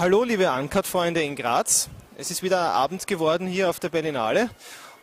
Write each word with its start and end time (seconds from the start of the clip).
Hallo, 0.00 0.24
liebe 0.24 0.50
Uncut-Freunde 0.50 1.22
in 1.22 1.36
Graz. 1.36 1.90
Es 2.16 2.30
ist 2.30 2.42
wieder 2.42 2.58
Abend 2.58 3.06
geworden 3.06 3.46
hier 3.46 3.68
auf 3.68 3.80
der 3.80 3.90
Berlinale 3.90 4.48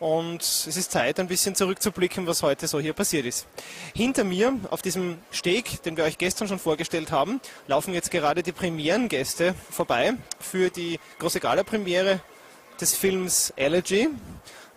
und 0.00 0.42
es 0.42 0.76
ist 0.76 0.90
Zeit, 0.90 1.20
ein 1.20 1.28
bisschen 1.28 1.54
zurückzublicken, 1.54 2.26
was 2.26 2.42
heute 2.42 2.66
so 2.66 2.80
hier 2.80 2.94
passiert 2.94 3.24
ist. 3.24 3.46
Hinter 3.94 4.24
mir, 4.24 4.58
auf 4.72 4.82
diesem 4.82 5.18
Steg, 5.30 5.84
den 5.84 5.96
wir 5.96 6.02
euch 6.02 6.18
gestern 6.18 6.48
schon 6.48 6.58
vorgestellt 6.58 7.12
haben, 7.12 7.40
laufen 7.68 7.94
jetzt 7.94 8.10
gerade 8.10 8.42
die 8.42 8.50
Premierengäste 8.50 9.54
vorbei 9.70 10.14
für 10.40 10.68
die 10.68 10.98
große 11.20 11.38
Gala-Premiere 11.38 12.18
des 12.80 12.96
Films 12.96 13.52
Elegy. 13.54 14.08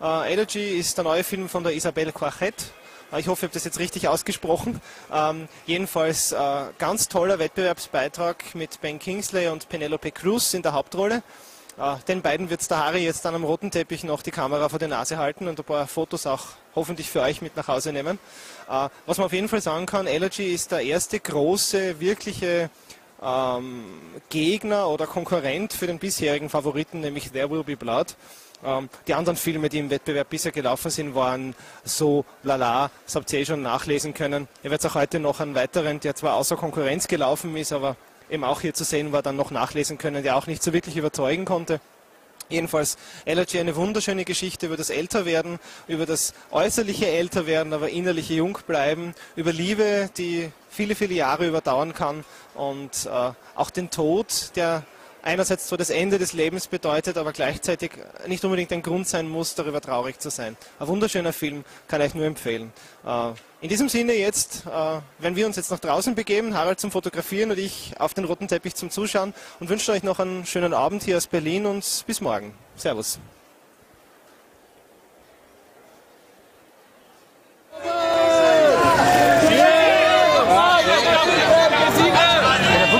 Äh, 0.00 0.32
Elegy 0.32 0.78
ist 0.78 0.96
der 0.98 1.02
neue 1.02 1.24
Film 1.24 1.48
von 1.48 1.64
der 1.64 1.74
Isabelle 1.74 2.12
Quarchett. 2.12 2.72
Äh, 3.12 3.20
ich 3.20 3.28
hoffe, 3.28 3.40
ich 3.40 3.48
habe 3.48 3.54
das 3.54 3.64
jetzt 3.64 3.78
richtig 3.78 4.08
ausgesprochen. 4.08 4.80
Ähm, 5.12 5.48
jedenfalls 5.66 6.32
äh, 6.32 6.38
ganz 6.78 7.08
toller 7.08 7.38
Wettbewerbsbeitrag 7.38 8.54
mit 8.54 8.80
Ben 8.80 8.98
Kingsley 8.98 9.48
und 9.48 9.68
Penelope 9.68 10.10
Cruz 10.10 10.54
in 10.54 10.62
der 10.62 10.72
Hauptrolle. 10.72 11.22
Äh, 11.78 11.96
den 12.08 12.22
beiden 12.22 12.50
wird 12.50 12.68
der 12.70 12.84
Harry 12.84 13.04
jetzt 13.04 13.24
dann 13.24 13.34
am 13.34 13.44
roten 13.44 13.70
Teppich 13.70 14.04
noch 14.04 14.22
die 14.22 14.30
Kamera 14.30 14.68
vor 14.68 14.78
die 14.78 14.86
Nase 14.86 15.18
halten 15.18 15.48
und 15.48 15.58
ein 15.58 15.64
paar 15.64 15.86
Fotos 15.86 16.26
auch 16.26 16.46
hoffentlich 16.74 17.10
für 17.10 17.20
euch 17.20 17.42
mit 17.42 17.56
nach 17.56 17.68
Hause 17.68 17.92
nehmen. 17.92 18.18
Äh, 18.68 18.88
was 19.06 19.18
man 19.18 19.26
auf 19.26 19.32
jeden 19.32 19.48
Fall 19.48 19.60
sagen 19.60 19.86
kann, 19.86 20.06
Allergy 20.06 20.52
ist 20.52 20.72
der 20.72 20.80
erste 20.80 21.20
große, 21.20 22.00
wirkliche 22.00 22.70
ähm, 23.22 23.84
Gegner 24.28 24.88
oder 24.88 25.06
Konkurrent 25.06 25.72
für 25.72 25.86
den 25.86 25.98
bisherigen 25.98 26.50
Favoriten, 26.50 27.00
nämlich 27.00 27.30
There 27.30 27.50
Will 27.50 27.64
Be 27.64 27.76
Blood. 27.76 28.16
Ähm, 28.64 28.88
die 29.06 29.14
anderen 29.14 29.36
Filme, 29.36 29.68
die 29.68 29.78
im 29.78 29.90
Wettbewerb 29.90 30.28
bisher 30.30 30.52
gelaufen 30.52 30.90
sind, 30.90 31.14
waren 31.14 31.54
so 31.84 32.24
lala, 32.42 32.90
das 33.04 33.16
habt 33.16 33.32
ihr 33.32 33.40
eh 33.40 33.44
schon 33.44 33.62
nachlesen 33.62 34.14
können. 34.14 34.48
Ihr 34.62 34.70
werdet 34.70 34.90
auch 34.90 34.94
heute 34.94 35.18
noch 35.18 35.40
einen 35.40 35.54
weiteren, 35.54 36.00
der 36.00 36.14
zwar 36.14 36.34
außer 36.34 36.56
Konkurrenz 36.56 37.08
gelaufen 37.08 37.56
ist, 37.56 37.72
aber 37.72 37.96
eben 38.30 38.44
auch 38.44 38.60
hier 38.60 38.74
zu 38.74 38.84
sehen 38.84 39.12
war, 39.12 39.22
dann 39.22 39.36
noch 39.36 39.50
nachlesen 39.50 39.98
können, 39.98 40.22
der 40.22 40.36
auch 40.36 40.46
nicht 40.46 40.62
so 40.62 40.72
wirklich 40.72 40.96
überzeugen 40.96 41.44
konnte. 41.44 41.80
Jedenfalls 42.48 42.98
Allergy 43.26 43.58
eine 43.58 43.76
wunderschöne 43.76 44.24
Geschichte 44.24 44.66
über 44.66 44.76
das 44.76 44.90
Älterwerden, 44.90 45.58
über 45.88 46.06
das 46.06 46.34
äußerliche 46.50 47.08
Älterwerden, 47.08 47.72
aber 47.72 47.88
innerliche 47.88 48.34
Jung 48.34 48.58
bleiben, 48.66 49.14
über 49.36 49.52
Liebe, 49.52 50.10
die 50.16 50.52
viele, 50.70 50.94
viele 50.94 51.14
Jahre 51.14 51.48
überdauern 51.48 51.94
kann 51.94 52.24
und 52.54 53.06
äh, 53.06 53.32
auch 53.54 53.70
den 53.70 53.90
Tod, 53.90 54.50
der 54.54 54.84
einerseits 55.22 55.66
zwar 55.66 55.78
das 55.78 55.90
Ende 55.90 56.18
des 56.18 56.32
Lebens 56.32 56.66
bedeutet, 56.66 57.16
aber 57.16 57.32
gleichzeitig 57.32 57.92
nicht 58.26 58.44
unbedingt 58.44 58.72
ein 58.72 58.82
Grund 58.82 59.08
sein 59.08 59.28
muss, 59.28 59.54
darüber 59.54 59.80
traurig 59.80 60.18
zu 60.18 60.30
sein. 60.30 60.56
Ein 60.78 60.88
wunderschöner 60.88 61.32
Film, 61.32 61.64
kann 61.88 62.00
ich 62.00 62.14
nur 62.14 62.26
empfehlen. 62.26 62.72
Äh, 63.06 63.30
in 63.60 63.68
diesem 63.68 63.88
Sinne 63.88 64.14
jetzt, 64.14 64.66
äh, 64.66 65.00
wenn 65.18 65.36
wir 65.36 65.46
uns 65.46 65.56
jetzt 65.56 65.70
nach 65.70 65.78
draußen 65.78 66.14
begeben, 66.14 66.54
Harald 66.54 66.80
zum 66.80 66.90
Fotografieren 66.90 67.50
und 67.50 67.58
ich 67.58 67.94
auf 67.98 68.14
den 68.14 68.24
roten 68.24 68.48
Teppich 68.48 68.74
zum 68.74 68.90
Zuschauen 68.90 69.32
und 69.60 69.68
wünsche 69.68 69.92
euch 69.92 70.02
noch 70.02 70.18
einen 70.18 70.44
schönen 70.46 70.74
Abend 70.74 71.02
hier 71.02 71.16
aus 71.16 71.26
Berlin 71.26 71.66
und 71.66 72.04
bis 72.06 72.20
morgen. 72.20 72.54
Servus. 72.76 73.18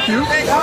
you. 0.09 0.62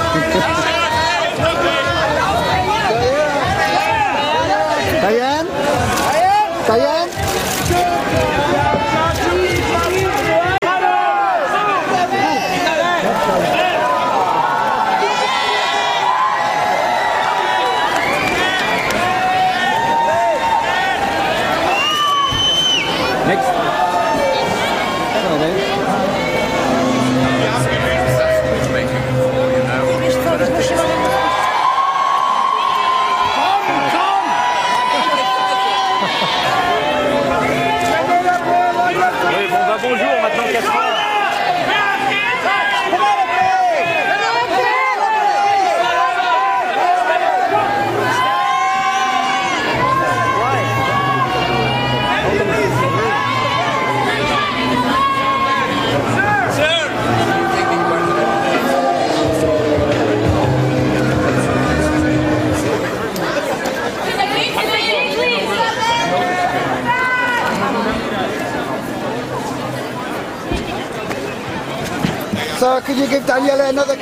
So, 72.60 72.82
can 72.82 72.98
you 72.98 73.08
give 73.08 73.24
Daniela 73.24 73.70
another... 73.70 73.96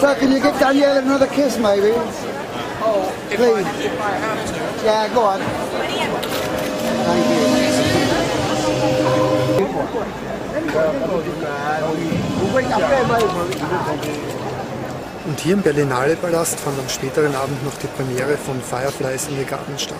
So, 0.00 0.14
can 0.14 0.32
you 0.32 0.40
give 0.40 0.54
Daniela 0.54 1.02
another 1.02 1.26
kiss, 1.26 1.58
maybe? 1.58 1.92
Oh, 2.80 3.12
if 3.30 3.36
Please. 3.36 3.66
I, 3.66 3.82
if 3.84 4.00
I 4.00 4.12
have 4.12 4.46
to. 4.48 4.54
Yeah, 4.86 5.08
go 5.12 5.20
on. 5.20 5.42
Thank 12.48 12.64
Und 15.26 15.40
hier 15.40 15.52
im 15.52 15.60
Berlinale 15.60 16.16
Palast 16.16 16.58
fand 16.58 16.78
am 16.78 16.88
späteren 16.88 17.34
Abend 17.34 17.62
noch 17.62 17.74
die 17.74 17.88
Premiere 17.88 18.38
von 18.38 18.62
Fireflies 18.62 19.28
in 19.28 19.36
the 19.36 19.44
Garden 19.44 19.78
statt. 19.78 19.98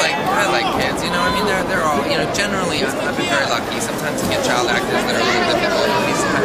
like 0.00 0.16
I 0.16 0.44
like 0.52 0.68
kids, 0.80 1.02
you 1.04 1.10
know. 1.10 1.20
I 1.20 1.30
mean, 1.34 1.44
they're 1.44 1.64
they're 1.64 1.84
all 1.84 2.00
you 2.06 2.16
know. 2.16 2.28
Generally, 2.32 2.84
I've, 2.84 3.16
been 3.16 3.28
very 3.28 3.48
lucky. 3.48 3.80
Sometimes 3.80 4.22
you 4.22 4.28
get 4.30 4.44
child 4.44 4.68
actors 4.68 4.92
that 4.92 5.14
are 5.16 5.24
really 5.24 5.46
difficult. 5.52 5.88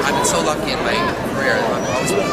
I've 0.04 0.16
been 0.16 0.26
so 0.26 0.42
lucky 0.44 0.72
in 0.72 0.80
my 0.84 0.96
career. 1.36 1.56
I've 1.56 1.90
always 1.96 2.31